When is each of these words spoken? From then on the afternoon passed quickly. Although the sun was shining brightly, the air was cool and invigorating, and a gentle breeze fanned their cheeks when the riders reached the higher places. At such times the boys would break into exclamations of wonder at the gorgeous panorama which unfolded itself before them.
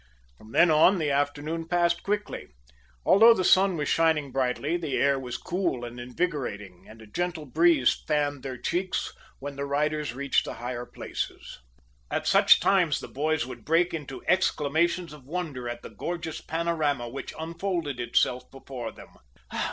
From 0.39 0.51
then 0.51 0.71
on 0.71 0.97
the 0.97 1.11
afternoon 1.11 1.67
passed 1.67 2.01
quickly. 2.01 2.47
Although 3.05 3.35
the 3.35 3.43
sun 3.43 3.77
was 3.77 3.87
shining 3.87 4.31
brightly, 4.31 4.75
the 4.75 4.95
air 4.97 5.19
was 5.19 5.37
cool 5.37 5.85
and 5.85 5.99
invigorating, 5.99 6.87
and 6.89 7.03
a 7.03 7.05
gentle 7.05 7.45
breeze 7.45 7.93
fanned 8.07 8.41
their 8.41 8.57
cheeks 8.57 9.13
when 9.37 9.57
the 9.57 9.63
riders 9.65 10.15
reached 10.15 10.45
the 10.45 10.55
higher 10.55 10.87
places. 10.87 11.59
At 12.09 12.25
such 12.25 12.59
times 12.59 12.99
the 12.99 13.07
boys 13.09 13.45
would 13.45 13.63
break 13.63 13.93
into 13.93 14.23
exclamations 14.27 15.13
of 15.13 15.25
wonder 15.27 15.69
at 15.69 15.83
the 15.83 15.91
gorgeous 15.91 16.41
panorama 16.41 17.07
which 17.07 17.35
unfolded 17.37 17.99
itself 17.99 18.49
before 18.49 18.91
them. 18.91 19.09